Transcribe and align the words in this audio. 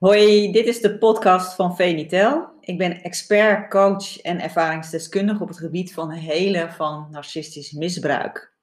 Hoi, 0.00 0.52
dit 0.52 0.66
is 0.66 0.80
de 0.80 0.98
podcast 0.98 1.54
van 1.54 1.76
Venitel. 1.76 2.48
Ik 2.60 2.78
ben 2.78 3.02
expert, 3.02 3.70
coach 3.70 4.20
en 4.20 4.40
ervaringsdeskundige 4.40 5.42
op 5.42 5.48
het 5.48 5.58
gebied 5.58 5.92
van 5.92 6.10
helen 6.10 6.72
van 6.72 7.08
narcistisch 7.10 7.72
misbruik. 7.72 8.54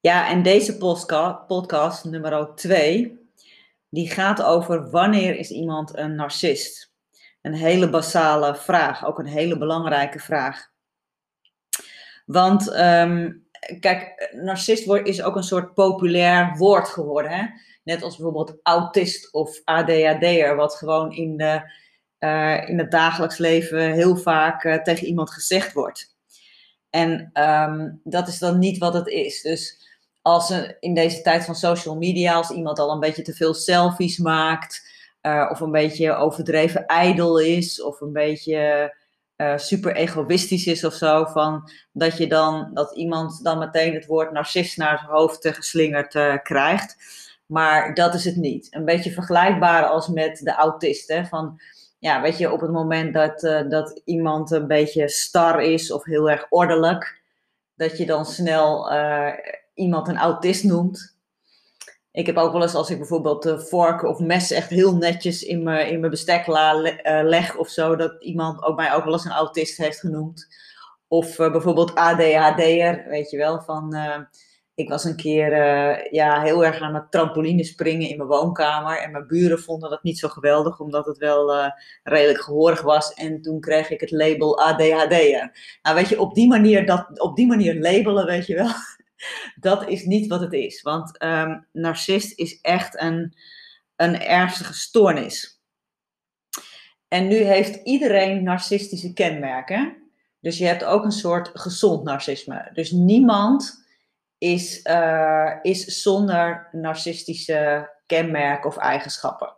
Ja, 0.00 0.28
en 0.28 0.42
deze 0.42 0.76
podcast, 0.76 1.46
podcast 1.46 2.04
nummer 2.04 2.54
2, 2.54 3.18
die 3.88 4.10
gaat 4.10 4.42
over 4.42 4.90
wanneer 4.90 5.36
is 5.38 5.50
iemand 5.50 5.96
een 5.96 6.14
narcist? 6.14 6.92
Een 7.42 7.54
hele 7.54 7.90
basale 7.90 8.56
vraag, 8.56 9.06
ook 9.06 9.18
een 9.18 9.26
hele 9.26 9.58
belangrijke 9.58 10.18
vraag. 10.18 10.70
Want 12.26 12.70
ehm, 12.70 13.32
kijk, 13.80 14.30
narcist 14.32 14.88
is 14.88 15.22
ook 15.22 15.36
een 15.36 15.42
soort 15.42 15.74
populair 15.74 16.56
woord 16.56 16.88
geworden. 16.88 17.30
Hè? 17.30 17.46
Net 17.88 18.02
als 18.02 18.16
bijvoorbeeld 18.16 18.58
autist 18.62 19.32
of 19.32 19.60
ADHD'er, 19.64 20.56
wat 20.56 20.74
gewoon 20.74 21.12
in, 21.12 21.36
de, 21.36 21.72
uh, 22.18 22.68
in 22.68 22.78
het 22.78 22.90
dagelijks 22.90 23.38
leven 23.38 23.92
heel 23.92 24.16
vaak 24.16 24.64
uh, 24.64 24.82
tegen 24.82 25.06
iemand 25.06 25.30
gezegd 25.30 25.72
wordt. 25.72 26.16
En 26.90 27.30
um, 27.32 28.00
dat 28.04 28.28
is 28.28 28.38
dan 28.38 28.58
niet 28.58 28.78
wat 28.78 28.94
het 28.94 29.06
is. 29.06 29.42
Dus 29.42 29.88
als 30.22 30.52
in 30.80 30.94
deze 30.94 31.22
tijd 31.22 31.44
van 31.44 31.54
social 31.54 31.96
media, 31.96 32.34
als 32.34 32.50
iemand 32.50 32.78
al 32.78 32.92
een 32.92 33.00
beetje 33.00 33.22
te 33.22 33.34
veel 33.34 33.54
selfies 33.54 34.18
maakt, 34.18 34.90
uh, 35.22 35.48
of 35.50 35.60
een 35.60 35.70
beetje 35.70 36.14
overdreven 36.14 36.86
ijdel 36.86 37.38
is, 37.38 37.82
of 37.82 38.00
een 38.00 38.12
beetje 38.12 38.94
super 39.56 39.96
egoïstisch 39.96 40.66
is 40.66 40.84
of 40.84 40.94
zo, 40.94 41.24
van 41.24 41.70
dat 41.92 42.16
je 42.16 42.26
dan 42.26 42.70
dat 42.74 42.96
iemand 42.96 43.44
dan 43.44 43.58
meteen 43.58 43.94
het 43.94 44.06
woord 44.06 44.32
narcist 44.32 44.76
naar 44.76 45.00
het 45.00 45.10
hoofd 45.10 45.48
geslingerd 45.48 46.42
krijgt. 46.42 46.96
Maar 47.48 47.94
dat 47.94 48.14
is 48.14 48.24
het 48.24 48.36
niet. 48.36 48.66
Een 48.70 48.84
beetje 48.84 49.10
vergelijkbaar 49.10 49.84
als 49.84 50.08
met 50.08 50.38
de 50.38 50.54
autist. 50.54 51.08
Hè? 51.08 51.24
Van, 51.24 51.60
ja, 51.98 52.20
weet 52.20 52.38
je, 52.38 52.52
op 52.52 52.60
het 52.60 52.70
moment 52.70 53.14
dat, 53.14 53.42
uh, 53.42 53.68
dat 53.68 54.00
iemand 54.04 54.50
een 54.50 54.66
beetje 54.66 55.08
star 55.08 55.62
is 55.62 55.92
of 55.92 56.04
heel 56.04 56.30
erg 56.30 56.46
ordelijk, 56.50 57.20
dat 57.74 57.98
je 57.98 58.06
dan 58.06 58.26
snel 58.26 58.92
uh, 58.92 59.32
iemand 59.74 60.08
een 60.08 60.16
autist 60.16 60.64
noemt. 60.64 61.16
Ik 62.10 62.26
heb 62.26 62.36
ook 62.36 62.52
wel 62.52 62.62
eens 62.62 62.74
als 62.74 62.90
ik 62.90 62.98
bijvoorbeeld 62.98 63.46
uh, 63.46 63.58
vorken 63.58 64.08
of 64.08 64.18
mes 64.18 64.50
echt 64.50 64.70
heel 64.70 64.96
netjes 64.96 65.42
in 65.42 65.62
mijn, 65.62 65.88
in 65.88 65.98
mijn 65.98 66.10
bestek 66.10 66.46
leg 67.04 67.56
of 67.56 67.68
zo, 67.68 67.96
dat 67.96 68.22
iemand 68.22 68.62
ook 68.62 68.76
mij 68.76 68.94
ook 68.94 69.04
wel 69.04 69.12
eens 69.12 69.24
een 69.24 69.30
autist 69.30 69.76
heeft 69.76 70.00
genoemd. 70.00 70.46
Of 71.06 71.36
bijvoorbeeld 71.36 71.94
ADHD'er, 71.94 73.04
weet 73.08 73.30
je 73.30 73.36
wel, 73.36 73.60
van 73.60 73.94
ik 74.78 74.88
was 74.88 75.04
een 75.04 75.16
keer 75.16 75.52
uh, 75.52 76.10
ja, 76.10 76.42
heel 76.42 76.64
erg 76.64 76.80
aan 76.80 76.94
het 76.94 77.10
trampoline 77.10 77.64
springen 77.64 78.08
in 78.08 78.16
mijn 78.16 78.28
woonkamer. 78.28 78.98
En 78.98 79.10
mijn 79.10 79.26
buren 79.26 79.58
vonden 79.58 79.90
dat 79.90 80.02
niet 80.02 80.18
zo 80.18 80.28
geweldig, 80.28 80.80
omdat 80.80 81.06
het 81.06 81.18
wel 81.18 81.54
uh, 81.54 81.70
redelijk 82.02 82.40
gehoorig 82.40 82.82
was. 82.82 83.14
En 83.14 83.42
toen 83.42 83.60
kreeg 83.60 83.90
ik 83.90 84.00
het 84.00 84.10
label 84.10 84.60
ADHD'er. 84.60 85.78
Nou, 85.82 85.96
weet 85.96 86.08
je, 86.08 86.20
op 86.20 86.34
die 86.34 86.48
manier, 86.48 86.86
dat, 86.86 87.20
op 87.20 87.36
die 87.36 87.46
manier 87.46 87.80
labelen, 87.80 88.26
weet 88.26 88.46
je 88.46 88.54
wel, 88.54 88.70
dat 89.70 89.88
is 89.88 90.04
niet 90.04 90.26
wat 90.26 90.40
het 90.40 90.52
is. 90.52 90.82
Want 90.82 91.22
um, 91.22 91.66
narcist 91.72 92.38
is 92.38 92.60
echt 92.60 93.00
een, 93.00 93.34
een 93.96 94.20
ernstige 94.20 94.74
stoornis. 94.74 95.62
En 97.08 97.28
nu 97.28 97.36
heeft 97.36 97.80
iedereen 97.84 98.42
narcistische 98.42 99.12
kenmerken. 99.12 99.96
Dus 100.40 100.58
je 100.58 100.64
hebt 100.64 100.84
ook 100.84 101.04
een 101.04 101.12
soort 101.12 101.50
gezond 101.52 102.04
narcisme. 102.04 102.70
Dus 102.72 102.90
niemand 102.90 103.86
is, 104.38 104.80
uh, 104.84 105.52
is 105.62 106.02
zonder 106.02 106.68
narcistische 106.72 107.90
kenmerken 108.06 108.68
of 108.70 108.76
eigenschappen. 108.76 109.56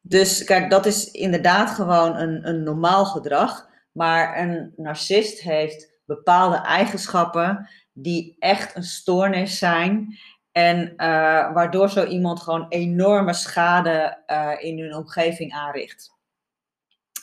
Dus 0.00 0.44
kijk, 0.44 0.70
dat 0.70 0.86
is 0.86 1.10
inderdaad 1.10 1.70
gewoon 1.70 2.16
een, 2.16 2.48
een 2.48 2.62
normaal 2.62 3.04
gedrag. 3.04 3.70
Maar 3.92 4.38
een 4.38 4.72
narcist 4.76 5.40
heeft 5.40 5.92
bepaalde 6.04 6.56
eigenschappen 6.56 7.68
die 7.92 8.36
echt 8.38 8.76
een 8.76 8.82
stoornis 8.82 9.58
zijn. 9.58 10.18
En 10.52 10.88
uh, 10.88 11.52
waardoor 11.52 11.90
zo 11.90 12.04
iemand 12.04 12.40
gewoon 12.40 12.68
enorme 12.68 13.32
schade 13.32 14.22
uh, 14.26 14.52
in 14.58 14.78
hun 14.78 14.94
omgeving 14.96 15.52
aanricht. 15.52 16.10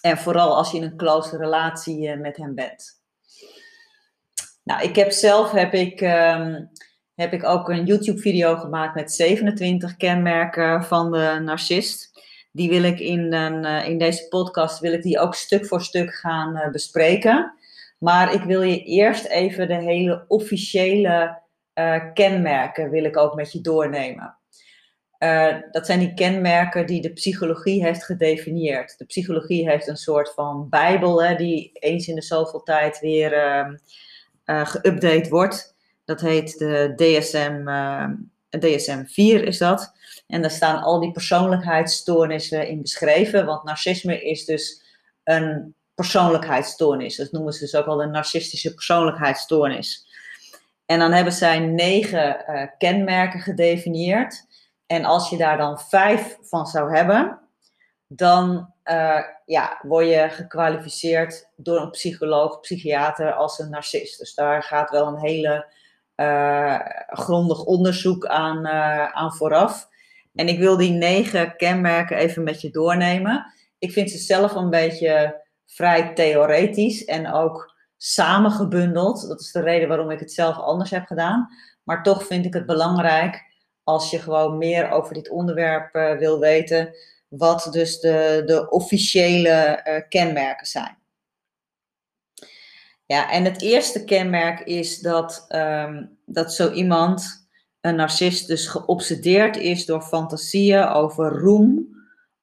En 0.02 0.18
vooral 0.18 0.56
als 0.56 0.72
je 0.72 0.78
in 0.78 0.84
een 0.84 0.98
close 0.98 1.38
relatie 1.38 2.16
met 2.16 2.38
hem 2.38 2.56
bent. 2.56 2.99
Nou, 4.70 4.82
ik 4.82 4.96
heb 4.96 5.12
zelf 5.12 5.52
heb 5.52 5.74
ik, 5.74 6.02
um, 6.02 6.70
heb 7.16 7.34
ik 7.34 7.44
ook 7.44 7.70
een 7.70 7.86
YouTube-video 7.86 8.56
gemaakt 8.56 8.96
met 8.96 9.12
27 9.12 9.98
kenmerken 9.98 10.84
van 10.84 11.12
de 11.12 11.40
narcist. 11.44 12.22
Die 12.52 12.70
wil 12.70 12.84
ik 12.84 13.00
in, 13.00 13.34
uh, 13.34 13.88
in 13.88 13.98
deze 13.98 14.28
podcast 14.28 14.80
wil 14.80 14.94
ik 14.94 15.02
die 15.02 15.20
ook 15.20 15.36
stuk 15.36 15.66
voor 15.66 15.82
stuk 15.82 16.14
gaan 16.14 16.56
uh, 16.56 16.70
bespreken. 16.70 17.54
Maar 18.00 18.34
ik 18.34 18.42
wil 18.42 18.62
je 18.62 18.84
eerst 18.84 19.26
even 19.26 19.68
de 19.68 19.82
hele 19.82 20.26
officiële 20.28 21.42
uh, 21.74 22.14
kenmerken 22.14 22.90
wil 22.90 23.04
ik 23.04 23.18
ook 23.18 23.36
met 23.36 23.52
je 23.52 23.62
doornemen. 23.62 24.38
dat 25.72 25.86
zijn 25.86 26.00
die 26.00 26.14
kenmerken 26.14 26.86
die 26.86 27.02
de 27.02 27.14
psychologie 27.14 27.84
heeft 27.84 28.06
gedefinieerd. 28.06 28.98
De 28.98 29.06
psychologie 29.06 29.70
heeft 29.70 29.88
een 29.88 29.98
soort 29.98 30.34
van 30.34 30.70
bijbel 30.70 31.24
hè, 31.24 31.36
die 31.36 31.72
eens 31.74 32.08
in 32.08 32.16
de 32.16 32.22
zoveel 32.22 32.64
tijd 32.64 33.00
weer 33.00 33.34
ehm, 33.34 33.76
uh, 34.50 34.66
geüpdate 34.66 35.30
wordt. 35.30 35.76
Dat 36.06 36.22
heet 36.22 36.58
de 36.58 36.94
DSM, 36.96 37.64
uh, 37.66 38.10
DSM 38.50 39.04
4 39.06 39.44
is 39.44 39.58
dat. 39.58 39.94
En 40.28 40.42
daar 40.42 40.52
staan 40.52 40.82
al 40.82 41.00
die 41.00 41.12
persoonlijkheidsstoornissen 41.12 42.68
in 42.68 42.82
beschreven. 42.82 43.46
Want 43.46 43.64
narcisme 43.64 44.22
is 44.22 44.46
dus 44.46 44.82
een 45.24 45.74
persoonlijkheidsstoornis. 45.96 47.16
Dat 47.16 47.32
noemen 47.32 47.54
ze 47.54 47.60
dus 47.60 47.76
ook 47.76 47.86
wel 47.86 48.04
een 48.04 48.12
narcistische 48.12 48.74
persoonlijkheidsstoornis. 48.74 50.08
En 50.86 51.00
dan 51.00 51.12
hebben 51.12 51.34
zij 51.34 51.60
negen 51.60 52.44
uh, 52.48 52.64
kenmerken 52.78 53.40
gedefinieerd. 53.40 54.46
En 54.86 55.06
als 55.06 55.30
je 55.30 55.38
daar 55.38 55.58
dan 55.58 55.80
vijf 55.80 56.38
van 56.42 56.66
zou 56.66 56.96
hebben, 56.96 57.40
dan 58.08 58.74
uh, 58.92 59.20
ja, 59.46 59.80
word 59.82 60.08
je 60.08 60.28
gekwalificeerd 60.30 61.50
door 61.56 61.82
een 61.82 61.90
psycholoog, 61.90 62.60
psychiater 62.60 63.34
als 63.34 63.60
een 63.60 63.70
narcist. 63.70 64.20
Dus 64.20 64.34
daar 64.34 64.64
gaat 64.64 64.90
wel 64.90 65.08
een 65.08 65.20
hele 65.20 65.66
uh, 66.16 66.80
grondig 67.08 67.64
onderzoek 67.64 68.26
aan, 68.26 68.66
uh, 68.66 69.06
aan 69.06 69.34
vooraf. 69.34 69.88
En 70.36 70.48
ik 70.48 70.60
wil 70.60 70.78
die 70.78 70.92
negen 70.92 71.56
kenmerken 71.56 72.18
even 72.18 72.44
met 72.44 72.62
je 72.62 72.70
doornemen. 72.70 73.54
Ik 73.80 73.92
vind 73.92 74.12
ze 74.12 74.18
zelf 74.18 74.56
een 74.56 74.70
beetje 74.70 75.44
vrij 75.66 76.14
theoretisch 76.14 77.06
en 77.06 77.32
ook 77.32 77.76
samengebundeld. 77.98 79.28
Dat 79.28 79.42
is 79.42 79.52
de 79.52 79.62
reden 79.62 79.88
waarom 79.88 80.12
ik 80.12 80.20
het 80.20 80.32
zelf 80.32 80.58
anders 80.58 80.90
heb 80.90 81.06
gedaan. 81.06 81.48
Maar 81.84 82.04
toch 82.04 82.26
vind 82.26 82.46
ik 82.46 82.54
het 82.54 82.66
belangrijk 82.66 83.48
als 83.84 84.12
je 84.12 84.20
gewoon 84.20 84.58
meer 84.58 84.92
over 84.92 85.14
dit 85.14 85.30
onderwerp 85.30 85.94
wil 86.20 86.40
weten 86.40 86.94
wat 87.30 87.68
dus 87.72 88.00
de, 88.00 88.42
de 88.46 88.70
officiële 88.70 89.84
uh, 89.88 90.10
kenmerken 90.10 90.68
zijn. 90.68 90.98
Ja, 93.06 93.32
en 93.32 93.44
het 93.44 93.62
eerste 93.62 94.04
kenmerk 94.04 94.60
is 94.60 95.00
dat, 95.00 95.46
um, 95.50 96.18
dat 96.26 96.54
zo 96.54 96.72
iemand, 96.72 97.48
een 97.82 97.96
narcist, 97.96 98.48
dus 98.48 98.68
geobsedeerd 98.68 99.58
is 99.58 99.86
door 99.86 100.02
fantasieën 100.02 100.88
over 100.88 101.32
roem, 101.32 101.88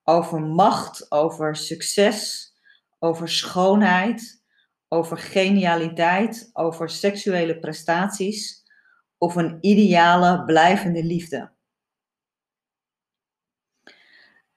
over 0.05 0.41
macht, 0.41 1.11
over 1.11 1.57
succes, 1.57 2.51
over 2.99 3.29
schoonheid, 3.29 4.43
over 4.89 5.19
genialiteit, 5.19 6.51
over 6.53 6.91
seksuele 6.91 7.59
prestaties 7.59 8.65
of 9.19 9.35
een 9.35 9.59
ideale 9.61 10.45
blijvende 10.45 11.05
liefde. 11.05 11.56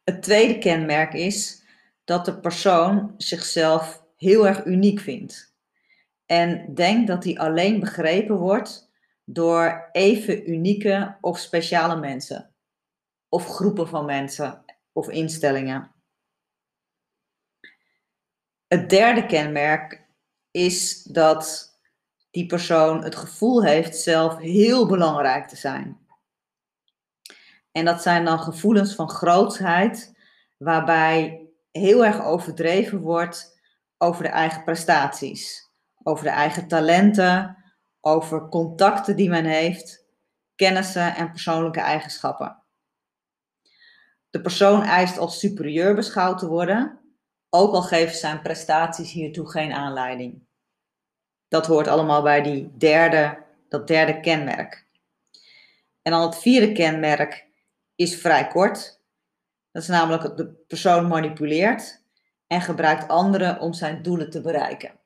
Het 0.09 0.21
tweede 0.21 0.57
kenmerk 0.57 1.13
is 1.13 1.63
dat 2.03 2.25
de 2.25 2.39
persoon 2.39 3.13
zichzelf 3.17 4.03
heel 4.17 4.47
erg 4.47 4.65
uniek 4.65 4.99
vindt. 4.99 5.55
En 6.25 6.73
denkt 6.73 7.07
dat 7.07 7.23
hij 7.23 7.37
alleen 7.37 7.79
begrepen 7.79 8.35
wordt 8.35 8.91
door 9.23 9.89
even 9.91 10.51
unieke 10.51 11.17
of 11.21 11.39
speciale 11.39 11.99
mensen. 11.99 12.53
Of 13.27 13.47
groepen 13.47 13.87
van 13.87 14.05
mensen 14.05 14.63
of 14.91 15.09
instellingen. 15.09 15.91
Het 18.67 18.89
derde 18.89 19.25
kenmerk 19.25 20.05
is 20.51 21.03
dat 21.03 21.73
die 22.31 22.45
persoon 22.45 23.03
het 23.03 23.15
gevoel 23.15 23.63
heeft 23.63 23.97
zelf 23.97 24.37
heel 24.37 24.87
belangrijk 24.87 25.47
te 25.47 25.55
zijn. 25.55 25.98
En 27.71 27.85
dat 27.85 28.01
zijn 28.01 28.25
dan 28.25 28.39
gevoelens 28.39 28.95
van 28.95 29.09
grootsheid, 29.09 30.17
waarbij 30.57 31.47
heel 31.71 32.05
erg 32.05 32.23
overdreven 32.23 32.99
wordt 32.99 33.59
over 33.97 34.23
de 34.23 34.29
eigen 34.29 34.63
prestaties, 34.63 35.71
over 36.03 36.23
de 36.23 36.29
eigen 36.29 36.67
talenten, 36.67 37.57
over 38.01 38.49
contacten 38.49 39.15
die 39.15 39.29
men 39.29 39.45
heeft, 39.45 40.05
kennissen 40.55 41.15
en 41.15 41.31
persoonlijke 41.31 41.79
eigenschappen. 41.79 42.63
De 44.29 44.41
persoon 44.41 44.83
eist 44.83 45.17
als 45.17 45.39
superieur 45.39 45.95
beschouwd 45.95 46.39
te 46.39 46.47
worden, 46.47 46.99
ook 47.49 47.73
al 47.73 47.81
geven 47.81 48.15
zijn 48.15 48.41
prestaties 48.41 49.11
hiertoe 49.11 49.49
geen 49.49 49.73
aanleiding. 49.73 50.47
Dat 51.47 51.67
hoort 51.67 51.87
allemaal 51.87 52.21
bij 52.21 52.41
die 52.41 52.77
derde, 52.77 53.43
dat 53.69 53.87
derde 53.87 54.19
kenmerk. 54.19 54.87
En 56.01 56.11
dan 56.11 56.21
het 56.21 56.37
vierde 56.37 56.71
kenmerk 56.71 57.48
is 57.99 58.15
vrij 58.15 58.47
kort. 58.47 59.01
Dat 59.71 59.81
is 59.81 59.87
namelijk 59.87 60.21
dat 60.21 60.37
de 60.37 60.47
persoon 60.67 61.07
manipuleert 61.07 62.03
en 62.47 62.61
gebruikt 62.61 63.07
anderen 63.07 63.59
om 63.59 63.73
zijn 63.73 64.01
doelen 64.01 64.29
te 64.29 64.41
bereiken. 64.41 64.99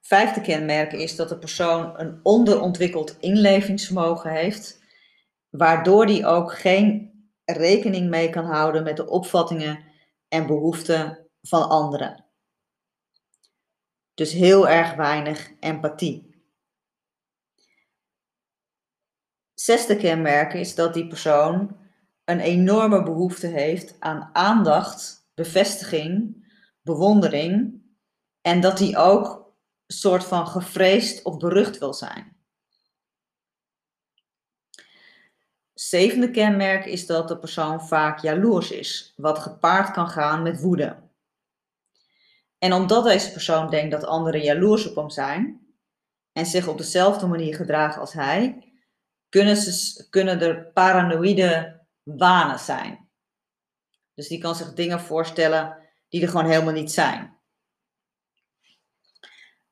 Vijfde 0.00 0.40
kenmerk 0.40 0.92
is 0.92 1.16
dat 1.16 1.28
de 1.28 1.38
persoon 1.38 2.00
een 2.00 2.20
onderontwikkeld 2.22 3.16
inlevingsvermogen 3.20 4.30
heeft, 4.30 4.82
waardoor 5.50 6.06
die 6.06 6.26
ook 6.26 6.52
geen 6.52 7.10
rekening 7.44 8.08
mee 8.08 8.30
kan 8.30 8.44
houden 8.44 8.82
met 8.82 8.96
de 8.96 9.08
opvattingen 9.08 9.84
en 10.28 10.46
behoeften 10.46 11.28
van 11.42 11.68
anderen. 11.68 12.24
Dus 14.14 14.32
heel 14.32 14.68
erg 14.68 14.94
weinig 14.94 15.50
empathie. 15.60 16.31
Zesde 19.54 19.96
kenmerk 19.96 20.52
is 20.52 20.74
dat 20.74 20.94
die 20.94 21.06
persoon 21.06 21.76
een 22.24 22.40
enorme 22.40 23.02
behoefte 23.02 23.46
heeft 23.46 23.96
aan 23.98 24.30
aandacht, 24.32 25.30
bevestiging, 25.34 26.40
bewondering 26.82 27.82
en 28.40 28.60
dat 28.60 28.78
hij 28.78 28.96
ook 28.96 29.54
een 29.86 29.96
soort 29.96 30.24
van 30.24 30.46
gevreesd 30.46 31.24
of 31.24 31.36
berucht 31.36 31.78
wil 31.78 31.94
zijn. 31.94 32.36
Zevende 35.74 36.30
kenmerk 36.30 36.84
is 36.84 37.06
dat 37.06 37.28
de 37.28 37.38
persoon 37.38 37.86
vaak 37.86 38.18
jaloers 38.18 38.70
is, 38.70 39.14
wat 39.16 39.38
gepaard 39.38 39.90
kan 39.90 40.08
gaan 40.08 40.42
met 40.42 40.60
woede. 40.60 40.96
En 42.58 42.72
omdat 42.72 43.04
deze 43.04 43.32
persoon 43.32 43.70
denkt 43.70 43.90
dat 43.90 44.04
anderen 44.04 44.42
jaloers 44.42 44.88
op 44.88 44.96
hem 44.96 45.10
zijn 45.10 45.66
en 46.32 46.46
zich 46.46 46.66
op 46.66 46.78
dezelfde 46.78 47.26
manier 47.26 47.54
gedragen 47.54 48.00
als 48.00 48.12
hij, 48.12 48.71
kunnen, 49.32 49.56
ze, 49.56 50.06
kunnen 50.10 50.40
er 50.40 50.66
paranoïde 50.72 51.80
wanen 52.02 52.58
zijn. 52.58 53.08
Dus 54.14 54.28
die 54.28 54.38
kan 54.38 54.54
zich 54.54 54.72
dingen 54.72 55.00
voorstellen 55.00 55.76
die 56.08 56.22
er 56.22 56.28
gewoon 56.28 56.50
helemaal 56.50 56.72
niet 56.72 56.92
zijn. 56.92 57.40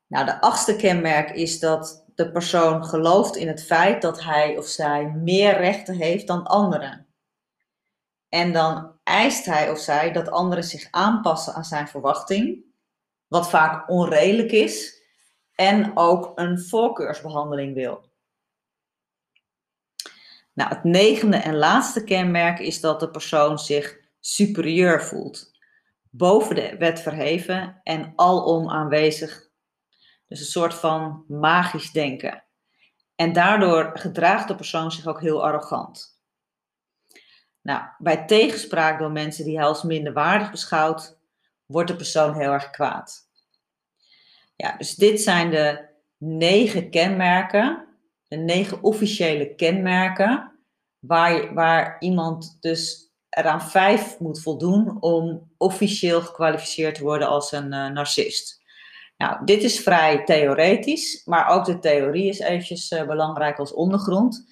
Nou, 0.06 0.24
de 0.24 0.40
achtste 0.40 0.76
kenmerk 0.76 1.30
is 1.30 1.58
dat 1.58 2.04
de 2.14 2.30
persoon 2.30 2.84
gelooft 2.84 3.36
in 3.36 3.48
het 3.48 3.64
feit 3.64 4.02
dat 4.02 4.22
hij 4.22 4.58
of 4.58 4.66
zij 4.66 5.04
meer 5.04 5.56
rechten 5.56 5.94
heeft 5.94 6.26
dan 6.26 6.46
anderen. 6.46 7.06
En 8.28 8.52
dan 8.52 8.98
eist 9.02 9.44
hij 9.44 9.70
of 9.70 9.78
zij 9.78 10.12
dat 10.12 10.30
anderen 10.30 10.64
zich 10.64 10.88
aanpassen 10.90 11.54
aan 11.54 11.64
zijn 11.64 11.88
verwachting, 11.88 12.64
wat 13.26 13.50
vaak 13.50 13.88
onredelijk 13.88 14.52
is, 14.52 15.02
en 15.54 15.96
ook 15.96 16.32
een 16.34 16.60
voorkeursbehandeling 16.60 17.74
wil. 17.74 18.09
Nou, 20.52 20.68
het 20.74 20.84
negende 20.84 21.36
en 21.36 21.56
laatste 21.56 22.04
kenmerk 22.04 22.58
is 22.58 22.80
dat 22.80 23.00
de 23.00 23.10
persoon 23.10 23.58
zich 23.58 23.98
superieur 24.20 25.02
voelt, 25.02 25.50
boven 26.10 26.54
de 26.54 26.76
wet 26.78 27.00
verheven 27.00 27.80
en 27.82 28.12
alom 28.16 28.70
aanwezig 28.70 29.50
dus 30.30 30.40
een 30.40 30.46
soort 30.46 30.74
van 30.74 31.24
magisch 31.28 31.90
denken. 31.90 32.44
En 33.14 33.32
daardoor 33.32 33.90
gedraagt 33.94 34.48
de 34.48 34.54
persoon 34.54 34.92
zich 34.92 35.06
ook 35.06 35.20
heel 35.20 35.44
arrogant. 35.44 36.20
Nou, 37.62 37.82
bij 37.98 38.26
tegenspraak 38.26 38.98
door 38.98 39.10
mensen 39.10 39.44
die 39.44 39.56
hij 39.56 39.66
als 39.66 39.82
minderwaardig 39.82 40.50
beschouwt, 40.50 41.18
wordt 41.66 41.90
de 41.90 41.96
persoon 41.96 42.34
heel 42.34 42.52
erg 42.52 42.70
kwaad. 42.70 43.28
Ja, 44.56 44.76
dus 44.76 44.94
dit 44.94 45.20
zijn 45.20 45.50
de 45.50 45.88
negen 46.16 46.90
kenmerken, 46.90 47.88
de 48.30 48.36
negen 48.36 48.82
officiële 48.82 49.54
kenmerken, 49.54 50.52
waar, 50.98 51.54
waar 51.54 51.96
iemand 51.98 52.56
dus 52.60 53.10
eraan 53.28 53.62
vijf 53.62 54.18
moet 54.18 54.42
voldoen 54.42 55.02
om 55.02 55.50
officieel 55.56 56.20
gekwalificeerd 56.20 56.94
te 56.94 57.02
worden 57.02 57.28
als 57.28 57.52
een 57.52 57.72
uh, 57.72 57.88
narcist. 57.88 58.62
Nou, 59.16 59.44
dit 59.44 59.62
is 59.62 59.80
vrij 59.80 60.24
theoretisch, 60.24 61.22
maar 61.24 61.48
ook 61.48 61.64
de 61.64 61.78
theorie 61.78 62.28
is 62.28 62.38
eventjes 62.38 62.90
uh, 62.90 63.06
belangrijk 63.06 63.58
als 63.58 63.72
ondergrond. 63.72 64.46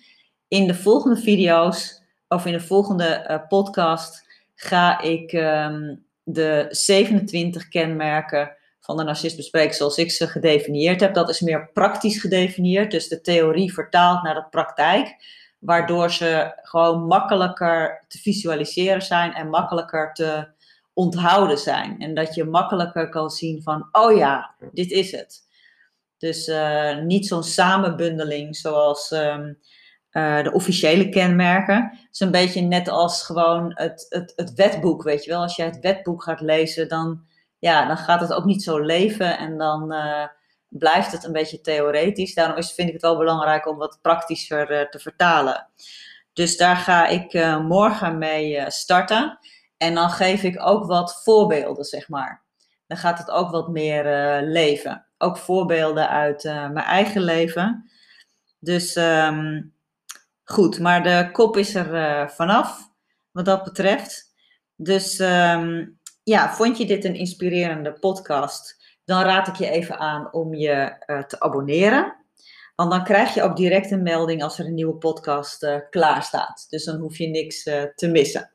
In 0.49 0.67
de 0.67 0.75
volgende 0.75 1.21
video's 1.21 2.03
of 2.29 2.47
in 2.47 2.53
de 2.53 2.61
volgende 2.61 3.27
uh, 3.31 3.49
podcast 3.49 4.27
ga 4.55 5.01
ik 5.01 5.33
um, 5.33 6.05
de 6.23 6.67
27 6.71 7.69
kenmerken 7.69 8.57
van 8.89 8.97
de 8.97 9.03
narcist 9.05 9.37
bespreken 9.37 9.75
zoals 9.75 9.97
ik 9.97 10.11
ze 10.11 10.27
gedefinieerd 10.27 11.01
heb. 11.01 11.15
Dat 11.15 11.29
is 11.29 11.41
meer 11.41 11.71
praktisch 11.73 12.21
gedefinieerd, 12.21 12.91
dus 12.91 13.09
de 13.09 13.21
theorie 13.21 13.73
vertaald 13.73 14.23
naar 14.23 14.35
de 14.35 14.47
praktijk, 14.51 15.17
waardoor 15.59 16.11
ze 16.11 16.61
gewoon 16.63 17.07
makkelijker 17.07 18.05
te 18.09 18.19
visualiseren 18.19 19.03
zijn 19.03 19.35
en 19.35 19.49
makkelijker 19.49 20.13
te 20.13 20.49
onthouden 20.93 21.59
zijn. 21.59 21.99
En 21.99 22.15
dat 22.15 22.35
je 22.35 22.45
makkelijker 22.45 23.09
kan 23.09 23.31
zien 23.31 23.63
van, 23.63 23.89
oh 23.93 24.17
ja, 24.17 24.55
dit 24.73 24.91
is 24.91 25.13
het. 25.13 25.47
Dus 26.19 26.49
uh, 26.49 26.99
niet 26.99 27.27
zo'n 27.27 27.43
samenbundeling 27.43 28.57
zoals 28.57 29.11
um, 29.11 29.59
uh, 30.13 30.43
de 30.43 30.53
officiële 30.53 31.09
kenmerken. 31.09 31.83
Het 31.93 32.09
is 32.13 32.21
een 32.21 32.31
beetje 32.31 32.61
net 32.61 32.89
als 32.89 33.23
gewoon 33.23 33.73
het, 33.75 34.07
het, 34.09 34.33
het 34.37 34.55
wetboek, 34.55 35.03
weet 35.03 35.25
je 35.25 35.31
wel. 35.31 35.43
Als 35.43 35.57
je 35.57 35.63
het 35.63 35.81
wetboek 35.81 36.23
gaat 36.23 36.41
lezen, 36.41 36.89
dan, 36.89 37.27
ja, 37.59 37.87
dan 37.87 37.97
gaat 37.97 38.21
het 38.21 38.33
ook 38.33 38.45
niet 38.45 38.63
zo 38.63 38.79
leven 38.79 39.39
en 39.39 39.59
dan 39.59 39.95
uh, 39.95 40.27
blijft 40.69 41.13
het 41.13 41.25
een 41.25 41.33
beetje 41.33 41.61
theoretisch. 41.61 42.35
Daarom 42.35 42.57
is, 42.57 42.73
vind 42.73 42.89
ik 42.89 42.95
het 42.95 43.03
wel 43.03 43.17
belangrijk 43.17 43.67
om 43.67 43.77
wat 43.77 43.99
praktischer 44.03 44.91
te 44.91 44.99
vertalen. 44.99 45.67
Dus 46.33 46.57
daar 46.57 46.77
ga 46.77 47.07
ik 47.07 47.33
morgen 47.63 48.19
mee 48.19 48.71
starten. 48.71 49.39
En 49.77 49.95
dan 49.95 50.11
geef 50.11 50.43
ik 50.43 50.67
ook 50.67 50.85
wat 50.85 51.23
voorbeelden, 51.23 51.85
zeg 51.85 52.09
maar. 52.09 52.43
Dan 52.87 52.97
gaat 52.97 53.19
het 53.19 53.31
ook 53.31 53.51
wat 53.51 53.69
meer 53.69 54.05
leven. 54.43 55.07
Ook 55.19 55.37
voorbeelden 55.37 56.09
uit 56.09 56.43
mijn 56.45 56.77
eigen 56.77 57.23
leven. 57.23 57.91
Dus 58.59 58.97
um, 58.97 59.75
goed, 60.45 60.79
maar 60.79 61.03
de 61.03 61.29
kop 61.33 61.57
is 61.57 61.75
er 61.75 62.31
vanaf, 62.31 62.91
wat 63.31 63.45
dat 63.45 63.65
betreft. 63.65 64.35
Dus 64.77 65.19
um, 65.19 65.98
ja, 66.29 66.53
vond 66.55 66.79
je 66.79 66.87
dit 66.87 67.05
een 67.05 67.15
inspirerende 67.15 67.93
podcast? 67.93 68.77
Dan 69.05 69.23
raad 69.23 69.49
ik 69.49 69.57
je 69.57 69.69
even 69.71 69.99
aan 69.99 70.33
om 70.33 70.55
je 70.55 71.05
te 71.27 71.41
abonneren. 71.41 72.17
Want 72.75 72.91
dan 72.91 73.05
krijg 73.05 73.35
je 73.35 73.43
ook 73.43 73.57
direct 73.57 73.91
een 73.91 74.03
melding 74.03 74.43
als 74.43 74.59
er 74.59 74.67
een 74.67 74.75
nieuwe 74.75 74.97
podcast 74.97 75.87
klaar 75.91 76.23
staat. 76.23 76.67
Dus 76.69 76.85
dan 76.85 77.01
hoef 77.01 77.19
je 77.19 77.29
niks 77.29 77.63
te 77.95 78.09
missen. 78.11 78.53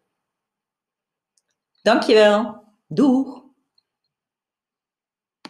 Dankjewel. 1.82 2.64
Doeg! 2.88 3.43